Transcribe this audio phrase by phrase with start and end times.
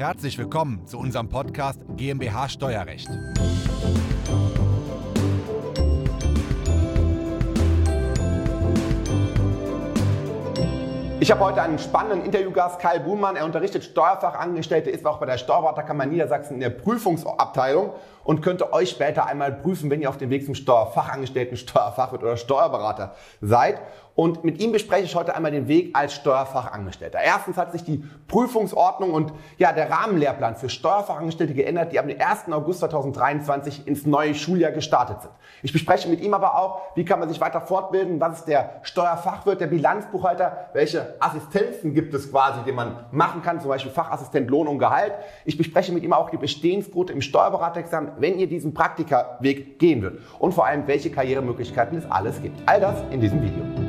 [0.00, 3.10] Herzlich willkommen zu unserem Podcast GmbH Steuerrecht.
[11.22, 13.36] Ich habe heute einen spannenden Interviewgast, Kai Buhlmann.
[13.36, 17.92] Er unterrichtet Steuerfachangestellte, ist auch bei der Steuerberaterkammer Niedersachsen in der Prüfungsabteilung
[18.24, 22.38] und könnte euch später einmal prüfen, wenn ihr auf dem Weg zum Steuerfachangestellten, Steuerfachwirt oder
[22.38, 23.82] Steuerberater seid.
[24.20, 27.20] Und mit ihm bespreche ich heute einmal den Weg als Steuerfachangestellter.
[27.24, 32.52] Erstens hat sich die Prüfungsordnung und ja, der Rahmenlehrplan für Steuerfachangestellte geändert, die am 1.
[32.52, 35.32] August 2023 ins neue Schuljahr gestartet sind.
[35.62, 38.80] Ich bespreche mit ihm aber auch, wie kann man sich weiter fortbilden, was ist der
[38.82, 44.50] Steuerfachwirt, der Bilanzbuchhalter, welche Assistenzen gibt es quasi, die man machen kann, zum Beispiel Fachassistent
[44.50, 45.14] Lohn und Gehalt.
[45.46, 50.20] Ich bespreche mit ihm auch die Bestehensquote im Steuerberaterexamen, wenn ihr diesen Praktikerweg gehen würdet.
[50.38, 52.60] Und vor allem, welche Karrieremöglichkeiten es alles gibt.
[52.66, 53.79] All das in diesem Video.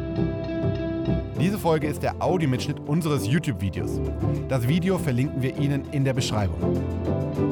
[1.41, 4.00] Diese Folge ist der Audiomitschnitt unseres YouTube-Videos.
[4.48, 6.59] Das Video verlinken wir Ihnen in der Beschreibung.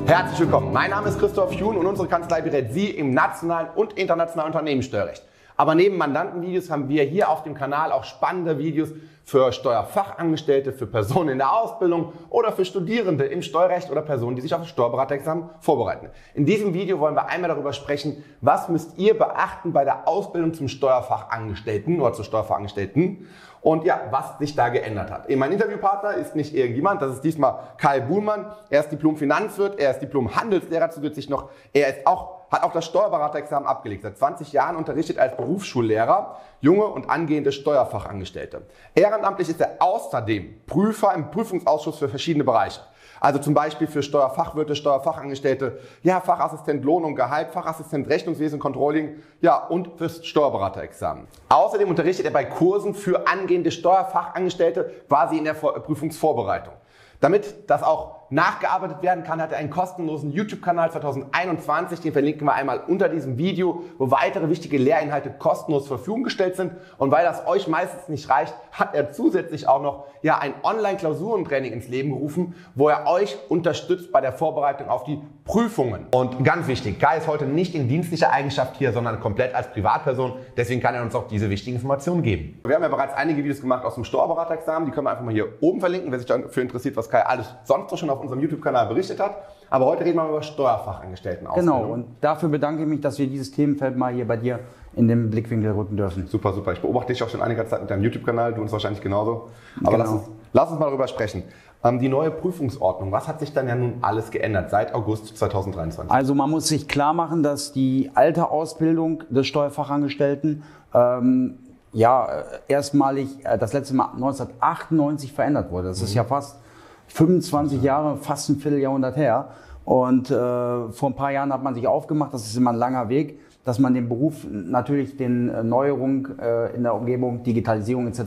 [0.06, 0.72] Herzlich willkommen.
[0.72, 5.24] Mein Name ist Christoph Jun und unsere Kanzlei berät Sie im nationalen und internationalen Unternehmenssteuerrecht.
[5.60, 8.94] Aber neben Mandantenvideos haben wir hier auf dem Kanal auch spannende Videos
[9.26, 14.42] für Steuerfachangestellte, für Personen in der Ausbildung oder für Studierende im Steuerrecht oder Personen, die
[14.42, 16.12] sich auf das Steuerberaterexamen vorbereiten.
[16.34, 20.54] In diesem Video wollen wir einmal darüber sprechen, was müsst ihr beachten bei der Ausbildung
[20.54, 23.28] zum Steuerfachangestellten oder zur Steuerfachangestellten
[23.60, 25.30] und ja, was sich da geändert hat.
[25.30, 28.46] Mein Interviewpartner ist nicht irgendjemand, das ist diesmal Kai Buhlmann.
[28.70, 31.50] Er ist Diplom-Finanzwirt, er ist Diplom-Handelslehrer zusätzlich noch.
[31.74, 34.04] Er ist auch hat auch das Steuerberaterexamen abgelegt.
[34.04, 38.64] Seit 20 Jahren unterrichtet als Berufsschullehrer junge und angehende Steuerfachangestellte.
[38.96, 42.82] Ehrenamtlich ist er außerdem Prüfer im Prüfungsausschuss für verschiedene Bereiche.
[43.20, 49.58] Also zum Beispiel für Steuerfachwirte, Steuerfachangestellte, ja, Fachassistent Lohn und Gehalt, Fachassistent Rechnungswesen, Controlling, ja,
[49.58, 51.28] und fürs Steuerberaterexamen.
[51.50, 56.74] Außerdem unterrichtet er bei Kursen für angehende Steuerfachangestellte quasi in der Prüfungsvorbereitung.
[57.20, 62.02] Damit das auch nachgearbeitet werden kann, hat er einen kostenlosen YouTube-Kanal 2021.
[62.02, 66.56] Den verlinken wir einmal unter diesem Video, wo weitere wichtige Lehrinhalte kostenlos zur Verfügung gestellt
[66.56, 66.74] sind.
[66.98, 71.72] Und weil das euch meistens nicht reicht, hat er zusätzlich auch noch ja, ein Online-Klausurentraining
[71.72, 76.08] ins Leben gerufen, wo er euch unterstützt bei der Vorbereitung auf die Prüfungen.
[76.12, 80.34] Und ganz wichtig, Kai ist heute nicht in dienstlicher Eigenschaft hier, sondern komplett als Privatperson.
[80.58, 82.60] Deswegen kann er uns auch diese wichtigen Informationen geben.
[82.66, 84.86] Wir haben ja bereits einige Videos gemacht aus dem Steuerberaterexamen.
[84.88, 87.56] Die können wir einfach mal hier oben verlinken, wer sich dafür interessiert, was Kai alles
[87.64, 89.36] sonst schon auf auf unserem YouTube-Kanal berichtet hat.
[89.70, 91.48] Aber heute reden wir über Steuerfachangestellten.
[91.56, 94.60] Genau, und dafür bedanke ich mich, dass wir dieses Themenfeld mal hier bei dir
[94.96, 96.28] in den Blickwinkel rücken dürfen.
[96.28, 96.74] Super, super.
[96.74, 99.50] Ich beobachte dich auch schon einige Zeit mit deinem YouTube-Kanal, du uns wahrscheinlich genauso.
[99.84, 99.98] Aber genau.
[99.98, 101.44] lass, uns, lass uns mal darüber sprechen.
[101.84, 106.12] Ähm, die neue Prüfungsordnung, was hat sich dann ja nun alles geändert seit August 2023?
[106.12, 110.64] Also man muss sich klar machen, dass die alte Ausbildung des Steuerfachangestellten
[110.94, 111.60] ähm,
[111.94, 115.90] ja erstmalig äh, das letzte Mal 1998 verändert wurde.
[115.90, 116.06] Das mhm.
[116.06, 116.60] ist ja fast
[117.10, 119.50] 25 Jahre, fast ein Vierteljahrhundert her.
[119.86, 123.10] Und äh, vor ein paar Jahren hat man sich aufgemacht, das ist immer ein langer
[123.10, 128.22] Weg, dass man den Beruf natürlich den äh, Neuerungen äh, in der Umgebung, Digitalisierung etc.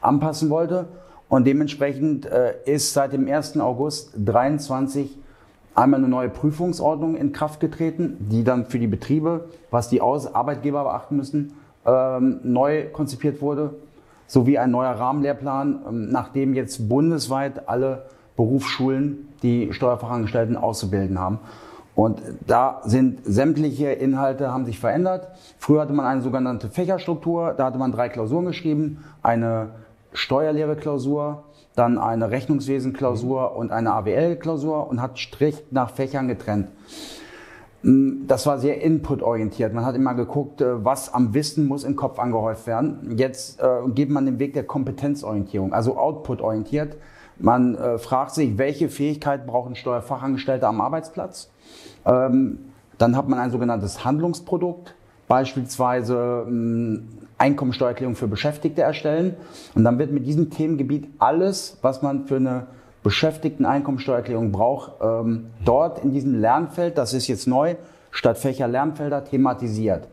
[0.00, 0.86] anpassen wollte.
[1.28, 3.58] Und dementsprechend äh, ist seit dem 1.
[3.58, 5.18] August 23
[5.74, 10.84] einmal eine neue Prüfungsordnung in Kraft getreten, die dann für die Betriebe, was die Arbeitgeber
[10.84, 11.54] beachten müssen,
[11.86, 13.74] ähm, neu konzipiert wurde
[14.26, 18.06] sowie ein neuer Rahmenlehrplan, ähm, nachdem jetzt bundesweit alle
[18.36, 21.40] Berufsschulen die Steuerfachangestellten auszubilden haben.
[21.94, 25.28] Und da sind sämtliche Inhalte haben sich verändert.
[25.58, 29.70] Früher hatte man eine sogenannte Fächerstruktur, da hatte man drei Klausuren geschrieben, eine
[30.14, 31.44] Steuerlehre-Klausur,
[31.74, 36.68] dann eine Rechnungswesen-Klausur und eine AWL-Klausur und hat strikt nach Fächern getrennt.
[37.82, 39.74] Mm, das war sehr inputorientiert.
[39.74, 43.14] Man hat immer geguckt, äh, was am Wissen muss im Kopf angehäuft werden.
[43.16, 46.96] Jetzt äh, geht man den Weg der Kompetenzorientierung, also outputorientiert.
[47.38, 51.50] Man äh, fragt sich, welche Fähigkeit brauchen Steuerfachangestellte am Arbeitsplatz?
[52.04, 52.58] Ähm,
[52.98, 54.94] dann hat man ein sogenanntes Handlungsprodukt,
[55.26, 59.34] beispielsweise ähm, Einkommensteuererklärung für Beschäftigte erstellen.
[59.74, 62.68] Und dann wird mit diesem Themengebiet alles, was man für eine
[63.02, 67.74] Beschäftigten-Einkommensteuererklärung braucht, ähm, dort in diesem Lernfeld, das ist jetzt neu,
[68.10, 70.08] statt Fächer Lernfelder thematisiert.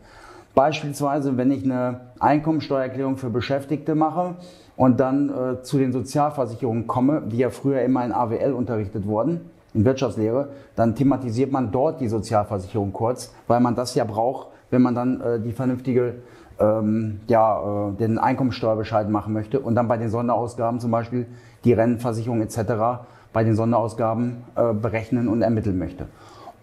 [0.54, 4.34] Beispielsweise, wenn ich eine Einkommensteuererklärung für Beschäftigte mache
[4.76, 9.42] und dann äh, zu den Sozialversicherungen komme, die ja früher immer in AWL unterrichtet wurden,
[9.74, 14.82] in Wirtschaftslehre, dann thematisiert man dort die Sozialversicherung kurz, weil man das ja braucht, wenn
[14.82, 16.14] man dann äh, die vernünftige
[16.58, 21.26] ähm, ja, äh, den Einkommensteuerbescheid machen möchte und dann bei den Sonderausgaben zum Beispiel
[21.64, 23.04] die Rentenversicherung etc.
[23.32, 26.06] bei den Sonderausgaben äh, berechnen und ermitteln möchte.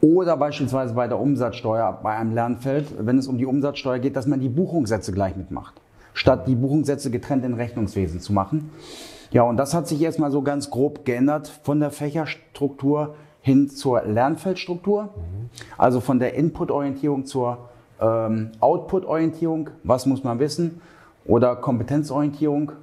[0.01, 4.27] Oder beispielsweise bei der Umsatzsteuer bei einem Lernfeld, wenn es um die Umsatzsteuer geht, dass
[4.27, 5.73] man die Buchungssätze gleich mitmacht,
[6.13, 8.69] statt die Buchungssätze getrennt in Rechnungswesen zu machen.
[9.31, 14.03] Ja, und das hat sich erstmal so ganz grob geändert von der Fächerstruktur hin zur
[14.03, 15.09] Lernfeldstruktur.
[15.77, 17.69] Also von der Input-Orientierung zur
[17.99, 19.69] ähm, Output-Orientierung.
[19.83, 20.81] Was muss man wissen?
[21.25, 22.73] Oder Kompetenzorientierung.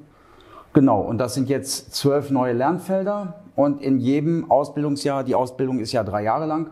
[0.75, 3.35] Genau, und das sind jetzt zwölf neue Lernfelder.
[3.55, 6.71] Und in jedem Ausbildungsjahr, die Ausbildung ist ja drei Jahre lang,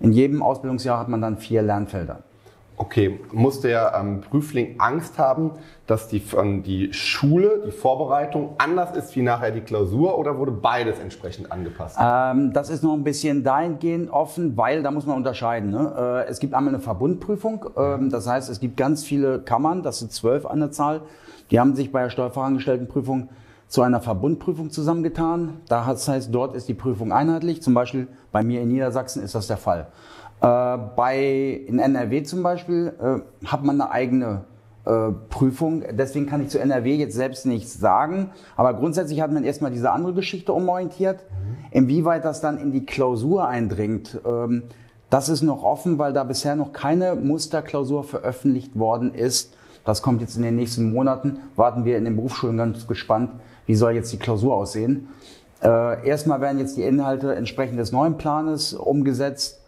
[0.00, 2.20] in jedem Ausbildungsjahr hat man dann vier Lernfelder.
[2.78, 5.52] Okay, muss der ähm, Prüfling Angst haben,
[5.86, 10.52] dass die, ähm, die Schule, die Vorbereitung anders ist wie nachher die Klausur oder wurde
[10.52, 11.96] beides entsprechend angepasst?
[11.98, 15.70] Ähm, das ist noch ein bisschen dahingehend offen, weil da muss man unterscheiden.
[15.70, 16.24] Ne?
[16.26, 20.00] Äh, es gibt einmal eine Verbundprüfung, ähm, das heißt, es gibt ganz viele Kammern, das
[20.00, 21.00] sind zwölf an der Zahl,
[21.50, 23.28] die haben sich bei der Steuerfachangestelltenprüfung
[23.68, 25.60] zu einer Verbundprüfung zusammengetan.
[25.68, 27.62] Da heißt, dort ist die Prüfung einheitlich.
[27.62, 29.88] Zum Beispiel bei mir in Niedersachsen ist das der Fall.
[30.40, 34.44] Äh, bei, in NRW zum Beispiel äh, hat man eine eigene
[34.84, 35.82] äh, Prüfung.
[35.92, 38.30] Deswegen kann ich zu NRW jetzt selbst nichts sagen.
[38.56, 41.24] Aber grundsätzlich hat man erstmal diese andere Geschichte umorientiert.
[41.70, 44.64] Inwieweit das dann in die Klausur eindringt, ähm,
[45.10, 49.56] das ist noch offen, weil da bisher noch keine Musterklausur veröffentlicht worden ist.
[49.86, 51.38] Das kommt jetzt in den nächsten Monaten.
[51.54, 53.30] Warten wir in den Berufsschulen ganz gespannt,
[53.64, 55.08] wie soll jetzt die Klausur aussehen.
[55.62, 59.62] Äh, erstmal werden jetzt die Inhalte entsprechend des neuen Planes umgesetzt.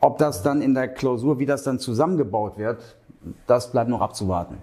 [0.00, 2.96] Ob das dann in der Klausur, wie das dann zusammengebaut wird,
[3.46, 4.56] das bleibt noch abzuwarten.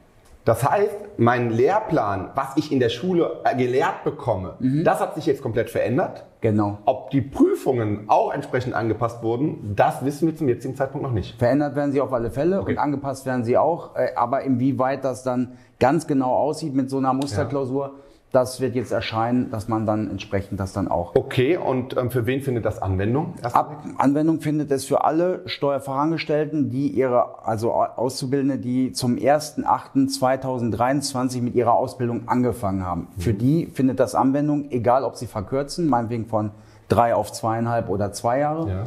[0.46, 4.84] Das heißt, mein Lehrplan, was ich in der Schule äh, gelehrt bekomme, mhm.
[4.84, 6.24] das hat sich jetzt komplett verändert.
[6.42, 6.78] Genau.
[6.86, 11.38] Ob die Prüfungen auch entsprechend angepasst wurden, das wissen wir zum jetzigen Zeitpunkt noch nicht.
[11.39, 12.72] Verändert werden sie auf alle Fälle okay.
[12.72, 13.95] und angepasst werden sie auch.
[13.95, 17.94] Äh, aber inwieweit das dann ganz genau aussieht mit so einer Musterklausur, ja
[18.32, 21.16] das wird jetzt erscheinen, dass man dann entsprechend das dann auch.
[21.16, 23.36] Okay, und ähm, für wen findet das Anwendung?
[23.42, 31.56] Ab, Anwendung findet es für alle Steuerfachangestellten, die ihre, also Auszubildende, die zum 1.8.2023 mit
[31.56, 33.08] ihrer Ausbildung angefangen haben.
[33.16, 33.22] Mhm.
[33.22, 36.52] Für die findet das Anwendung, egal ob sie verkürzen, meinetwegen von
[36.90, 38.70] drei auf zweieinhalb oder zwei Jahre.
[38.70, 38.84] Ja.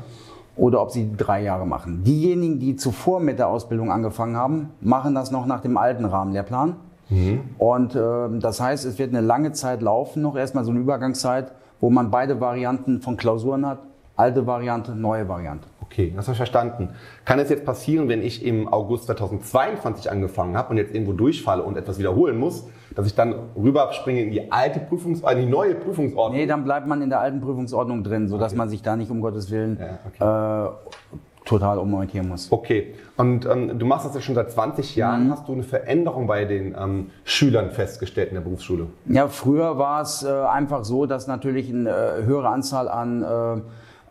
[0.57, 2.05] Oder ob sie drei Jahre machen.
[2.05, 6.77] Diejenigen, die zuvor mit der Ausbildung angefangen haben, machen das noch nach dem alten Rahmenlehrplan.
[7.11, 7.41] Mhm.
[7.59, 11.53] Und äh, das heißt, es wird eine lange Zeit laufen, noch erstmal so eine Übergangszeit,
[11.81, 13.81] wo man beide Varianten von Klausuren hat.
[14.17, 15.67] Alte Variante, neue Variante.
[15.81, 16.91] Okay, das habe ich verstanden.
[17.25, 21.63] Kann es jetzt passieren, wenn ich im August 2022 angefangen habe und jetzt irgendwo durchfalle
[21.63, 25.75] und etwas wiederholen muss, dass ich dann rüberspringe in die alte Prüfungs äh, die neue
[25.75, 26.39] Prüfungsordnung?
[26.39, 28.59] Nee, dann bleibt man in der alten Prüfungsordnung drin, sodass okay.
[28.59, 30.69] man sich da nicht um Gottes Willen ja, okay.
[30.69, 31.17] äh,
[31.51, 32.47] total umorientieren muss.
[32.51, 35.27] Okay, und ähm, du machst das ja schon seit 20 Jahren.
[35.27, 35.31] Mhm.
[35.33, 38.87] Hast du eine Veränderung bei den ähm, Schülern festgestellt in der Berufsschule?
[39.07, 43.65] Ja, früher war es äh, einfach so, dass natürlich eine äh, höhere Anzahl an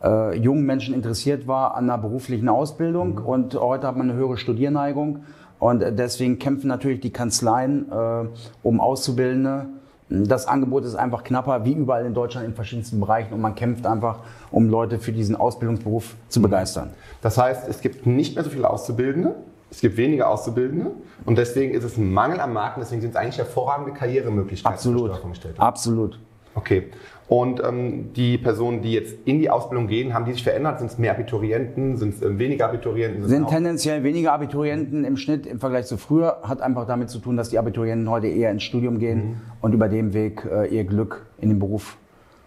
[0.04, 3.26] äh, äh, jungen Menschen interessiert war an einer beruflichen Ausbildung mhm.
[3.26, 5.24] und heute hat man eine höhere Studierneigung
[5.60, 8.26] und deswegen kämpfen natürlich die Kanzleien äh,
[8.64, 9.68] um Auszubildende
[10.10, 13.86] das Angebot ist einfach knapper, wie überall in Deutschland in verschiedensten Bereichen und man kämpft
[13.86, 14.20] einfach,
[14.52, 16.90] um Leute für diesen Ausbildungsberuf zu begeistern.
[17.22, 19.36] Das heißt, es gibt nicht mehr so viele Auszubildende,
[19.70, 20.92] es gibt weniger Auszubildende
[21.26, 24.74] und deswegen ist es ein Mangel am Markt und deswegen sind es eigentlich hervorragende Karrieremöglichkeiten.
[24.74, 25.12] Absolut.
[25.60, 26.20] Absolut.
[26.56, 26.88] Okay.
[27.30, 30.80] Und ähm, die Personen, die jetzt in die Ausbildung gehen, haben die sich verändert?
[30.80, 31.96] Sind es mehr Abiturienten?
[31.96, 33.22] Sind es äh, weniger Abiturienten?
[33.22, 36.40] Sind, sind tendenziell weniger Abiturienten im Schnitt im Vergleich zu früher.
[36.42, 39.36] Hat einfach damit zu tun, dass die Abiturienten heute eher ins Studium gehen mhm.
[39.62, 41.98] und über dem Weg äh, ihr Glück in dem Beruf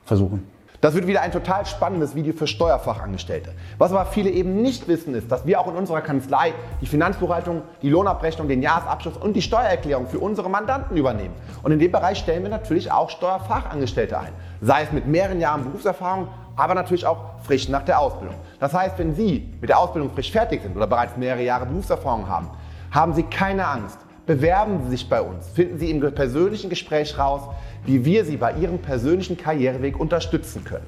[0.05, 0.43] versuchen.
[0.82, 3.53] Das wird wieder ein total spannendes Video für Steuerfachangestellte.
[3.79, 7.62] Was aber viele eben nicht wissen, ist, dass wir auch in unserer Kanzlei die Finanzbuchhaltung,
[7.82, 11.34] die Lohnabrechnung, den Jahresabschluss und die Steuererklärung für unsere Mandanten übernehmen.
[11.62, 14.32] Und in dem Bereich stellen wir natürlich auch Steuerfachangestellte ein.
[14.60, 18.34] Sei es mit mehreren Jahren Berufserfahrung, aber natürlich auch frisch nach der Ausbildung.
[18.58, 22.29] Das heißt, wenn Sie mit der Ausbildung frisch fertig sind oder bereits mehrere Jahre Berufserfahrung
[22.29, 22.51] haben,
[22.91, 23.98] haben Sie keine Angst.
[24.26, 25.48] Bewerben Sie sich bei uns.
[25.48, 27.43] Finden Sie im persönlichen Gespräch raus,
[27.84, 30.86] wie wir Sie bei Ihrem persönlichen Karriereweg unterstützen können.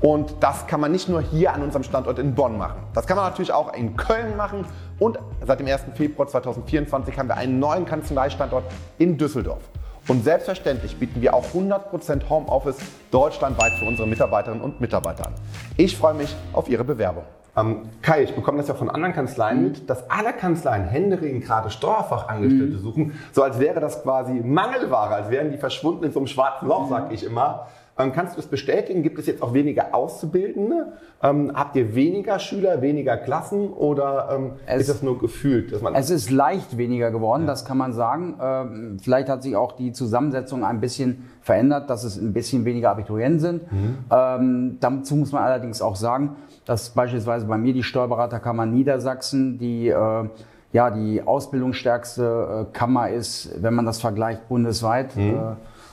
[0.00, 2.80] Und das kann man nicht nur hier an unserem Standort in Bonn machen.
[2.92, 4.64] Das kann man natürlich auch in Köln machen.
[4.98, 5.82] Und seit dem 1.
[5.94, 8.64] Februar 2024 haben wir einen neuen Kanzleistandort
[8.98, 9.62] in Düsseldorf.
[10.08, 12.78] Und selbstverständlich bieten wir auch 100% Homeoffice
[13.12, 15.34] deutschlandweit für unsere Mitarbeiterinnen und Mitarbeiter an.
[15.76, 17.22] Ich freue mich auf Ihre Bewerbung.
[17.54, 19.64] Ähm, Kai, ich bekomme das ja von anderen Kanzleien mhm.
[19.64, 22.80] mit, dass alle Kanzleien händeringend gerade Steuerfachangestellte mhm.
[22.80, 26.68] suchen, so als wäre das quasi Mangelware, als wären die verschwunden in so einem schwarzen
[26.68, 26.90] Loch, mhm.
[26.90, 27.66] sag ich immer.
[27.98, 29.02] Ähm, kannst du das bestätigen?
[29.02, 30.92] Gibt es jetzt auch weniger Auszubildende?
[31.22, 35.72] Ähm, habt ihr weniger Schüler, weniger Klassen oder ähm, es, ist das nur gefühlt?
[35.72, 37.48] Dass man es ist leicht weniger geworden, ja.
[37.48, 38.36] das kann man sagen.
[38.40, 42.90] Ähm, vielleicht hat sich auch die Zusammensetzung ein bisschen verändert, dass es ein bisschen weniger
[42.90, 43.72] Abiturienten sind.
[43.72, 43.98] Mhm.
[44.10, 49.88] Ähm, dazu muss man allerdings auch sagen, dass beispielsweise bei mir die Steuerberaterkammer Niedersachsen die
[49.88, 50.28] äh,
[50.72, 55.14] ja die ausbildungsstärkste äh, Kammer ist, wenn man das vergleicht bundesweit.
[55.14, 55.34] Mhm.
[55.34, 55.38] Äh,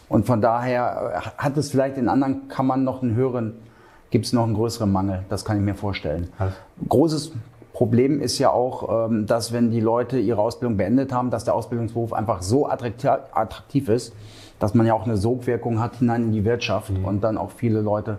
[0.09, 3.53] Und von daher äh, hat es vielleicht in anderen Kammern noch einen höheren,
[4.09, 5.23] gibt es noch einen größeren Mangel.
[5.29, 6.29] Das kann ich mir vorstellen.
[6.37, 6.55] Also.
[6.89, 7.31] Großes
[7.73, 11.53] Problem ist ja auch, ähm, dass wenn die Leute ihre Ausbildung beendet haben, dass der
[11.53, 14.13] Ausbildungsberuf einfach so attraktiv ist,
[14.59, 17.05] dass man ja auch eine Sogwirkung hat hinein in die Wirtschaft mhm.
[17.05, 18.17] und dann auch viele Leute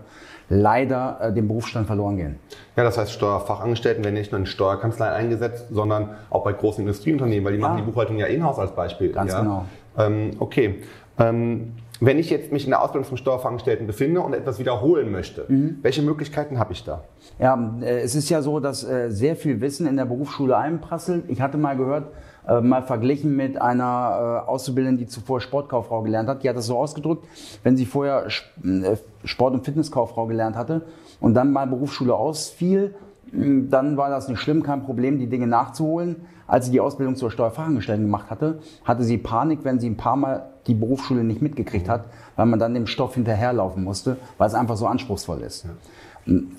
[0.49, 2.39] leider äh, den Berufsstand verloren gehen.
[2.75, 7.45] Ja, das heißt, Steuerfachangestellten werden nicht nur in Steuerkanzleien eingesetzt, sondern auch bei großen Industrieunternehmen,
[7.45, 9.11] weil die machen die Buchhaltung ja in-house als Beispiel.
[9.11, 9.41] Ganz ja?
[9.41, 9.65] genau.
[9.97, 10.81] Ähm, okay.
[11.21, 11.73] Ähm,
[12.03, 15.77] wenn ich jetzt mich in der Ausbildung zum Steuerfachangestellten befinde und etwas wiederholen möchte, mhm.
[15.83, 17.03] welche Möglichkeiten habe ich da?
[17.39, 21.25] Ja, äh, es ist ja so, dass äh, sehr viel Wissen in der Berufsschule einprasselt.
[21.27, 22.07] Ich hatte mal gehört,
[22.47, 26.43] äh, mal verglichen mit einer Auszubildenden, die zuvor Sportkauffrau gelernt hat.
[26.43, 27.23] Die hat das so ausgedrückt,
[27.61, 28.25] wenn sie vorher
[29.23, 30.81] Sport- und Fitnesskauffrau gelernt hatte
[31.19, 32.95] und dann mal Berufsschule ausfiel,
[33.31, 36.17] dann war das nicht schlimm, kein Problem, die Dinge nachzuholen.
[36.47, 40.17] Als sie die Ausbildung zur Steuerfachangestellten gemacht hatte, hatte sie Panik, wenn sie ein paar
[40.17, 44.53] Mal die Berufsschule nicht mitgekriegt hat, weil man dann dem Stoff hinterherlaufen musste, weil es
[44.53, 45.63] einfach so anspruchsvoll ist.
[45.63, 45.71] Ja.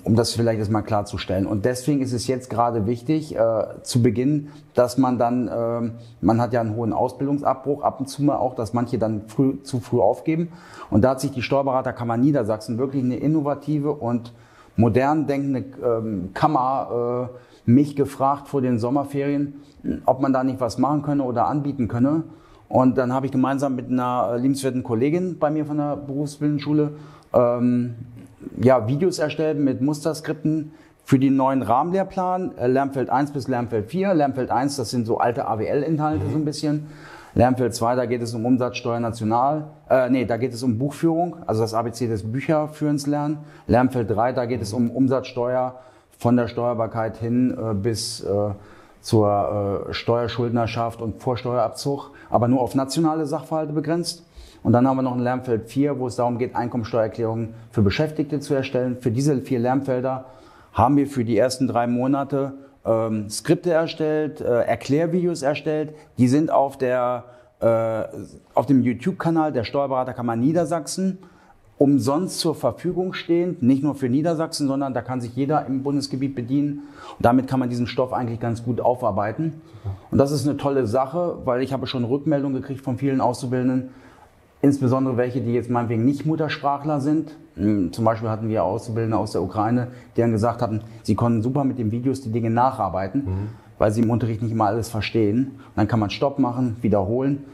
[0.03, 1.45] Um das vielleicht jetzt mal klarzustellen.
[1.45, 6.41] Und deswegen ist es jetzt gerade wichtig, äh, zu Beginn, dass man dann, äh, man
[6.41, 9.79] hat ja einen hohen Ausbildungsabbruch, ab und zu mal auch, dass manche dann früh, zu
[9.79, 10.49] früh aufgeben.
[10.89, 14.33] Und da hat sich die Steuerberaterkammer Niedersachsen wirklich eine innovative und
[14.75, 19.61] modern denkende ähm, Kammer äh, mich gefragt vor den Sommerferien,
[20.05, 22.23] ob man da nicht was machen könne oder anbieten könne.
[22.69, 26.93] Und dann habe ich gemeinsam mit einer äh, liebenswerten Kollegin bei mir von der Berufsbildungsschule
[27.33, 27.95] ähm,
[28.61, 30.71] ja, Videos erstellt mit Musterskripten
[31.05, 34.13] für den neuen Rahmenlehrplan, äh, Lernfeld 1 bis Lernfeld 4.
[34.13, 36.87] Lernfeld 1, das sind so alte AWL-Inhalte so ein bisschen.
[37.35, 39.65] Lernfeld 2, da geht es um Umsatzsteuer national.
[39.89, 43.39] Äh, nee, da geht es um Buchführung, also das ABC des Bücherführens lernen.
[43.65, 45.79] Lernfeld 3, da geht es um Umsatzsteuer
[46.19, 48.51] von der Steuerbarkeit hin äh, bis äh,
[49.01, 54.23] zur äh, Steuerschuldnerschaft und Vorsteuerabzug, aber nur auf nationale Sachverhalte begrenzt.
[54.61, 58.39] Und dann haben wir noch ein Lernfeld 4, wo es darum geht, Einkommensteuererklärungen für Beschäftigte
[58.39, 58.97] zu erstellen.
[59.01, 60.25] Für diese vier Lernfelder
[60.71, 62.53] haben wir für die ersten drei Monate
[62.85, 65.93] ähm, Skripte erstellt, äh, Erklärvideos erstellt.
[66.17, 67.25] Die sind auf, der,
[67.59, 68.03] äh,
[68.53, 71.19] auf dem YouTube-Kanal der Steuerberaterkammer Niedersachsen
[71.77, 76.35] umsonst zur Verfügung stehend, nicht nur für Niedersachsen, sondern da kann sich jeder im Bundesgebiet
[76.35, 76.83] bedienen.
[77.17, 79.61] Und damit kann man diesen Stoff eigentlich ganz gut aufarbeiten.
[80.11, 83.89] Und das ist eine tolle Sache, weil ich habe schon Rückmeldungen gekriegt von vielen Auszubildenden,
[84.61, 87.35] insbesondere welche, die jetzt meinetwegen nicht Muttersprachler sind.
[87.55, 91.41] Hm, zum Beispiel hatten wir Auszubildende aus der Ukraine, die dann gesagt hatten, sie konnten
[91.41, 93.49] super mit den Videos die Dinge nacharbeiten, mhm.
[93.77, 95.45] weil sie im Unterricht nicht immer alles verstehen.
[95.57, 97.45] Und dann kann man Stopp machen, wiederholen.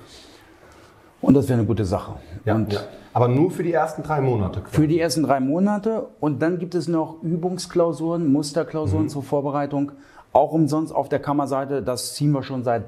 [1.22, 2.14] Und das wäre eine gute Sache.
[2.46, 2.80] Ja, ja.
[3.14, 4.62] Aber nur für die ersten drei Monate.
[4.62, 4.76] Quasi.
[4.76, 6.08] Für die ersten drei Monate.
[6.20, 9.10] Und dann gibt es noch Übungsklausuren, Musterklausuren mhm.
[9.10, 9.92] zur Vorbereitung.
[10.32, 11.82] Auch umsonst auf der Kammerseite.
[11.82, 12.84] Das ziehen wir schon seit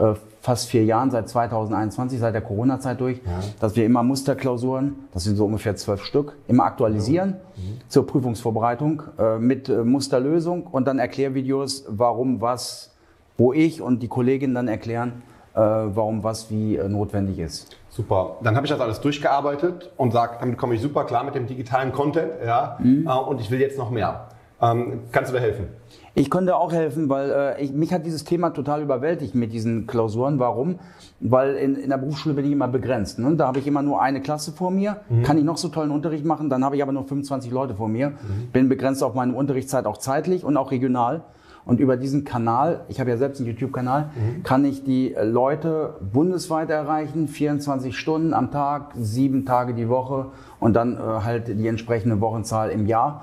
[0.00, 3.40] äh, fast vier Jahren, seit 2021, seit der Corona-Zeit durch, ja.
[3.60, 7.80] dass wir immer Musterklausuren, das sind so ungefähr zwölf Stück, immer aktualisieren mhm.
[7.88, 12.90] zur Prüfungsvorbereitung äh, mit äh, Musterlösung und dann Erklärvideos, warum was,
[13.36, 15.22] wo ich und die Kollegin dann erklären,
[15.54, 17.76] äh, warum was wie äh, notwendig ist.
[17.90, 18.36] Super.
[18.42, 21.46] Dann habe ich das alles durchgearbeitet und sage, damit komme ich super klar mit dem
[21.46, 23.06] digitalen Content, ja, mhm.
[23.06, 24.28] Äh, und ich will jetzt noch mehr.
[24.62, 25.68] Ähm, kannst du da helfen?
[26.14, 29.86] Ich konnte auch helfen, weil äh, ich, mich hat dieses Thema total überwältigt mit diesen
[29.86, 30.38] Klausuren.
[30.38, 30.80] Warum?
[31.20, 33.18] Weil in, in der Berufsschule bin ich immer begrenzt.
[33.18, 33.36] Ne?
[33.36, 35.22] Da habe ich immer nur eine Klasse vor mir, mhm.
[35.22, 37.88] kann ich noch so tollen Unterricht machen, dann habe ich aber nur 25 Leute vor
[37.88, 38.50] mir, mhm.
[38.52, 41.22] bin begrenzt auf meine Unterrichtszeit auch zeitlich und auch regional.
[41.64, 44.42] Und über diesen Kanal, ich habe ja selbst einen YouTube-Kanal, mhm.
[44.42, 50.74] kann ich die Leute bundesweit erreichen, 24 Stunden am Tag, sieben Tage die Woche und
[50.74, 53.22] dann äh, halt die entsprechende Wochenzahl im Jahr.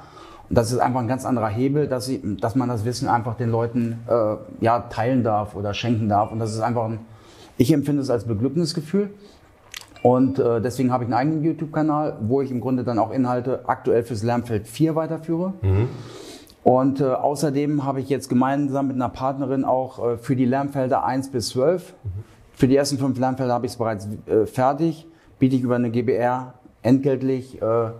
[0.49, 3.35] Und das ist einfach ein ganz anderer Hebel, dass, sie, dass man das Wissen einfach
[3.35, 6.31] den Leuten äh, ja, teilen darf oder schenken darf.
[6.31, 6.99] Und das ist einfach ein,
[7.57, 9.09] ich empfinde es als Beglücknisgefühl.
[10.03, 13.61] Und äh, deswegen habe ich einen eigenen YouTube-Kanal, wo ich im Grunde dann auch Inhalte
[13.67, 15.53] aktuell fürs Lernfeld 4 weiterführe.
[15.61, 15.89] Mhm.
[16.63, 21.03] Und äh, außerdem habe ich jetzt gemeinsam mit einer Partnerin auch äh, für die Lernfelder
[21.03, 22.09] 1 bis 12, mhm.
[22.53, 25.07] für die ersten fünf Lernfelder habe ich es bereits äh, fertig,
[25.39, 27.91] biete ich über eine GBR entgeltlich äh,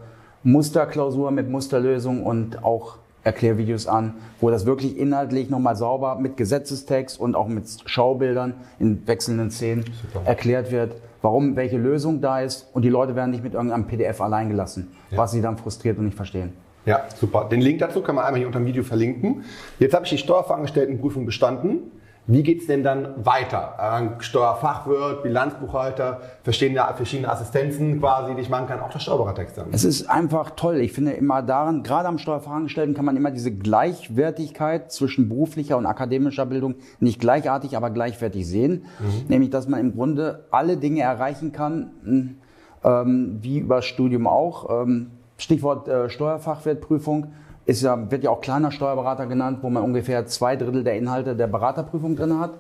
[0.48, 7.20] Musterklausur mit Musterlösung und auch Erklärvideos an, wo das wirklich inhaltlich nochmal sauber mit Gesetzestext
[7.20, 10.26] und auch mit Schaubildern in wechselnden Szenen Super.
[10.26, 14.22] erklärt wird, warum welche Lösung da ist und die Leute werden nicht mit irgendeinem PDF
[14.22, 15.18] allein gelassen, ja.
[15.18, 16.54] was sie dann frustriert und nicht verstehen.
[16.86, 17.50] Ja, super.
[17.52, 19.44] Den Link dazu kann man einmal hier unter dem Video verlinken.
[19.80, 21.92] Jetzt habe ich die Steuerfachangestelltenprüfung bestanden.
[22.28, 24.18] Wie geht's denn dann weiter?
[24.20, 29.74] Steuerfachwirt, Bilanzbuchhalter, verschiedene, verschiedene Assistenzen quasi, die ich machen kann, auch der Steuerberaterexamen.
[29.74, 30.78] Es ist einfach toll.
[30.78, 35.86] Ich finde immer daran, gerade am Steuerfachangestellten kann man immer diese Gleichwertigkeit zwischen beruflicher und
[35.86, 38.84] akademischer Bildung nicht gleichartig, aber gleichwertig sehen.
[39.00, 39.28] Mhm.
[39.30, 42.36] Nämlich, dass man im Grunde alle Dinge erreichen kann, hm,
[42.84, 44.84] ähm, wie über Studium auch.
[44.84, 47.28] Ähm, Stichwort äh, Steuerfachwertprüfung
[47.68, 51.36] ist ja, wird ja auch kleiner Steuerberater genannt, wo man ungefähr zwei Drittel der Inhalte
[51.36, 52.52] der Beraterprüfung drin hat.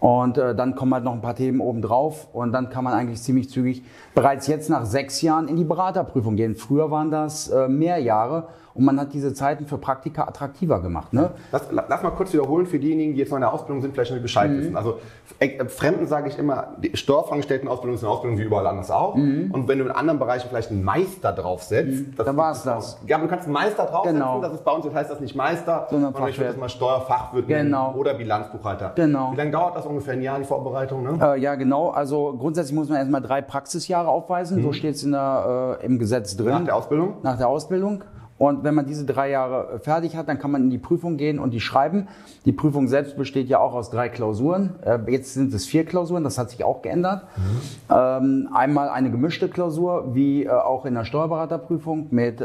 [0.00, 2.94] Und äh, dann kommen halt noch ein paar Themen oben drauf und dann kann man
[2.94, 3.82] eigentlich ziemlich zügig
[4.14, 6.56] bereits jetzt nach sechs Jahren in die Beraterprüfung gehen.
[6.56, 8.48] Früher waren das äh, mehr Jahre
[8.80, 11.12] und man hat diese Zeiten für Praktika attraktiver gemacht.
[11.12, 11.32] Ne?
[11.52, 14.10] Lass, lass mal kurz wiederholen für diejenigen, die jetzt noch in der Ausbildung sind, vielleicht
[14.10, 14.58] nicht Bescheid mhm.
[14.58, 14.76] wissen.
[14.76, 14.98] Also
[15.38, 19.16] äh, Fremden sage ich immer, die Steuerfachangestelltenausbildung ist eine Ausbildung wie überall anders auch.
[19.16, 19.50] Mhm.
[19.52, 22.14] Und wenn du in anderen Bereichen vielleicht einen Meister draufsetzt, mhm.
[22.16, 22.98] dann war es das.
[23.06, 24.40] Ja, aber du kannst einen Meister draufsetzen, genau.
[24.40, 26.70] das ist bei uns, das heißt das nicht Meister, sondern, sondern ich würde das mal
[26.70, 27.94] Steuerfachwirt genau.
[27.98, 28.92] oder Bilanzbuchhalter.
[28.94, 29.32] Genau.
[29.32, 30.14] Wie lange dauert das ungefähr?
[30.14, 31.02] Ein Jahr die Vorbereitung?
[31.02, 31.18] Ne?
[31.20, 31.90] Äh, ja, genau.
[31.90, 34.62] Also grundsätzlich muss man erstmal drei Praxisjahre aufweisen.
[34.62, 34.72] So mhm.
[34.72, 36.48] steht es äh, im Gesetz drin.
[36.48, 37.16] Nach der Ausbildung?
[37.22, 38.04] Nach der Ausbildung.
[38.40, 41.18] Und wenn man diese drei Jahre äh, fertig hat, dann kann man in die Prüfung
[41.18, 42.08] gehen und die schreiben.
[42.46, 44.76] Die Prüfung selbst besteht ja auch aus drei Klausuren.
[44.82, 47.24] Äh, jetzt sind es vier Klausuren, das hat sich auch geändert.
[47.36, 48.48] Mhm.
[48.50, 52.42] Einmal eine gemischte Klausur, wie äh, auch in der Steuerberaterprüfung mit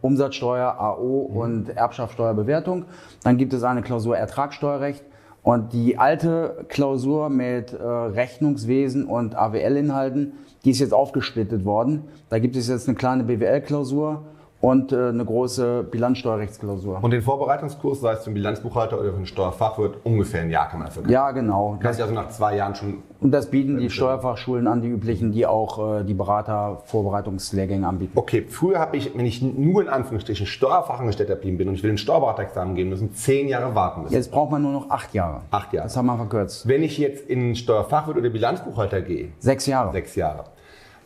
[0.00, 1.36] Umsatzsteuer, AO mhm.
[1.36, 2.86] und Erbschaftssteuerbewertung.
[3.22, 5.04] Dann gibt es eine Klausur Ertragssteuerrecht.
[5.42, 10.32] Und die alte Klausur mit Rechnungswesen und AWL-Inhalten,
[10.64, 12.04] die ist jetzt aufgesplittet worden.
[12.30, 14.24] Da gibt es jetzt eine kleine BWL-Klausur
[14.64, 16.98] und äh, eine große Bilanzsteuerrechtsklausur.
[17.02, 20.78] Und den Vorbereitungskurs, sei es zum Bilanzbuchhalter oder für den Steuerfachwirt, ungefähr ein Jahr kann
[20.78, 21.12] man dafür machen.
[21.12, 21.76] Ja, genau.
[21.80, 23.02] Kann sich also nach zwei Jahren schon.
[23.20, 28.12] Und das bieten die Steuerfachschulen an, die üblichen, die auch äh, die Beratervorbereitungslehrgänge anbieten.
[28.14, 31.90] Okay, früher habe ich, wenn ich nur in Anführungsstrichen Steuerfachangestellter geblieben bin und ich will
[31.90, 34.14] ein Steuerberaterexamen geben müssen, zehn Jahre warten müssen.
[34.14, 35.42] Jetzt braucht man nur noch acht Jahre.
[35.50, 35.88] Acht Jahre.
[35.88, 36.66] Das haben wir verkürzt.
[36.66, 39.28] Wenn ich jetzt in Steuerfachwirt oder Bilanzbuchhalter gehe.
[39.40, 39.92] Sechs Jahre.
[39.92, 40.44] Sechs Jahre.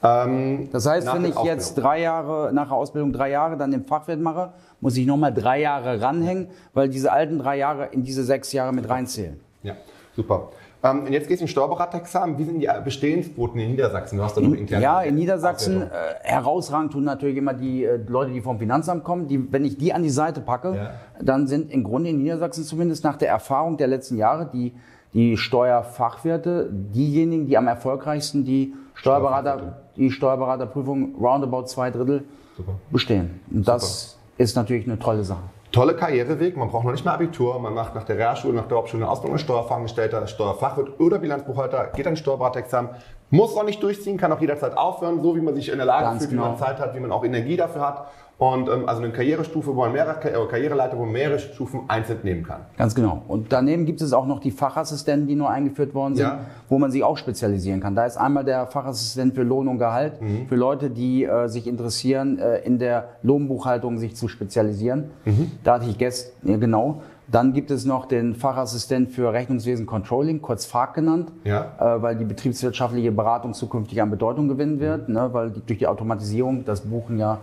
[0.03, 3.85] Ähm, das heißt, wenn ich jetzt drei Jahre, nach der Ausbildung drei Jahre dann den
[3.85, 8.23] Fachwirt mache, muss ich nochmal drei Jahre ranhängen, weil diese alten drei Jahre in diese
[8.23, 9.41] sechs Jahre mit reinzählen.
[9.63, 9.75] Ja,
[10.15, 10.51] super.
[10.83, 12.39] Ähm, und jetzt gehst du in Steuerberaterexamen.
[12.39, 14.19] Wie sind die Bestehensquoten in Niedersachsen?
[14.19, 15.87] Du hast da noch intern Ja, in Niedersachsen äh,
[16.23, 19.27] herausragend tun natürlich immer die äh, Leute, die vom Finanzamt kommen.
[19.27, 20.91] Die, wenn ich die an die Seite packe, ja.
[21.21, 24.73] dann sind im Grunde in Niedersachsen zumindest nach der Erfahrung der letzten Jahre die,
[25.15, 32.25] die Steuerfachwerte diejenigen, die am erfolgreichsten die Steuerberater, die Steuerberaterprüfung roundabout zwei Drittel
[32.57, 32.73] Super.
[32.91, 33.41] bestehen.
[33.51, 34.23] Und das Super.
[34.39, 35.43] ist natürlich eine tolle Sache.
[35.71, 38.79] Tolle Karriereweg, man braucht noch nicht mal Abitur, man macht nach der Realschule, nach der
[38.79, 42.93] Hauptschule eine Ausbildung als Steuerfachangestellter, Steuerfachwirt oder Bilanzbuchhalter, geht an Steuerberaterexamen,
[43.31, 46.05] muss auch nicht durchziehen, kann auch jederzeit aufhören, so wie man sich in der Lage
[46.05, 46.45] Ganz fühlt, genau.
[46.45, 49.75] wie man Zeit hat, wie man auch Energie dafür hat und ähm, also eine Karrierestufe,
[49.75, 52.61] wo man mehrere äh, Karriereleiter, wo man mehrere Stufen einzeln nehmen kann.
[52.77, 53.23] Ganz genau.
[53.27, 56.41] Und daneben gibt es auch noch die Fachassistenten, die neu eingeführt worden sind, ja.
[56.69, 57.97] wo man sich auch spezialisieren kann.
[57.97, 60.47] Da ist einmal der Fachassistent für Lohn und Gehalt, mhm.
[60.47, 65.11] für Leute, die äh, sich interessieren, äh, in der Lohnbuchhaltung sich zu spezialisieren.
[65.25, 65.51] Mhm.
[65.65, 67.03] Da hatte ich gestern, ja, genau.
[67.31, 71.73] Dann gibt es noch den Fachassistent für Rechnungswesen Controlling, kurz FAC genannt, ja.
[71.79, 75.15] äh, weil die betriebswirtschaftliche Beratung zukünftig an Bedeutung gewinnen wird, mhm.
[75.15, 77.41] ne, weil die, durch die Automatisierung das Buchen ja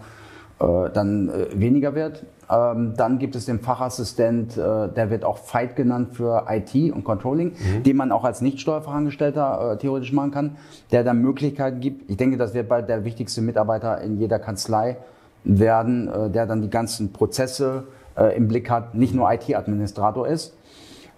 [0.59, 2.25] äh, dann äh, weniger wird.
[2.49, 7.03] Ähm, dann gibt es den Fachassistent, äh, der wird auch Fight genannt für IT und
[7.03, 7.83] Controlling, mhm.
[7.83, 10.57] den man auch als Nicht-Steuerfachangestellter äh, theoretisch machen kann,
[10.91, 12.09] der dann Möglichkeiten gibt.
[12.09, 14.97] Ich denke, das wird bald der wichtigste Mitarbeiter in jeder Kanzlei
[15.43, 17.83] werden, äh, der dann die ganzen Prozesse
[18.17, 20.55] äh, im Blick hat, nicht nur IT-Administrator ist.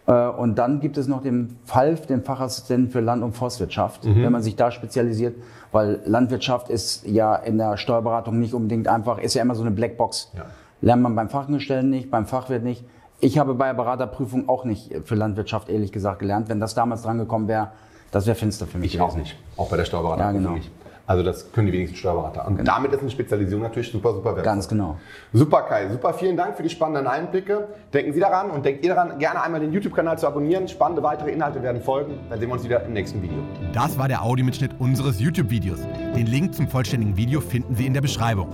[0.08, 4.24] Äh, und dann gibt es noch den FALF, den Fachassistenten für Land- und Forstwirtschaft, mhm.
[4.24, 5.36] wenn man sich da spezialisiert,
[5.72, 9.72] weil Landwirtschaft ist ja in der Steuerberatung nicht unbedingt einfach, ist ja immer so eine
[9.72, 10.32] Blackbox.
[10.36, 10.46] Ja.
[10.82, 12.84] Lernt man beim Fachangestellten nicht, beim Fachwirt nicht.
[13.20, 16.50] Ich habe bei der Beraterprüfung auch nicht für Landwirtschaft ehrlich gesagt gelernt.
[16.50, 17.72] Wenn das damals drangekommen wäre,
[18.12, 18.94] das wäre finster für mich.
[18.94, 19.36] Ich auch nicht.
[19.58, 20.56] Auch bei der Steuerberaterprüfung ja, genau.
[20.56, 20.72] nicht.
[21.08, 22.46] Also das können die wenigsten Steuerberater.
[22.46, 22.74] Und genau.
[22.74, 24.43] damit ist eine Spezialisierung natürlich super, super wertvoll.
[24.43, 24.98] Ganz genau.
[25.32, 27.70] Super Kai, super vielen Dank für die spannenden Einblicke.
[27.93, 30.67] Denken Sie daran und denkt ihr daran, gerne einmal den YouTube-Kanal zu abonnieren.
[30.67, 32.20] Spannende weitere Inhalte werden folgen.
[32.30, 33.38] Dann sehen wir uns wieder im nächsten Video.
[33.72, 35.80] Das war der Audiomitschnitt unseres YouTube-Videos.
[36.13, 38.54] Den Link zum vollständigen Video finden Sie in der Beschreibung.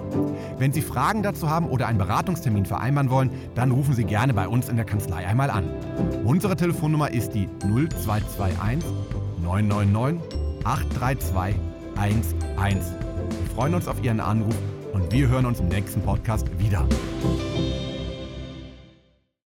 [0.59, 4.47] Wenn Sie Fragen dazu haben oder einen Beratungstermin vereinbaren wollen, dann rufen Sie gerne bei
[4.47, 5.67] uns in der Kanzlei einmal an.
[6.23, 8.87] Unsere Telefonnummer ist die 0221
[9.41, 10.21] 999
[10.63, 11.72] 832 11.
[13.39, 14.55] Wir freuen uns auf Ihren Anruf
[14.93, 16.87] und wir hören uns im nächsten Podcast wieder.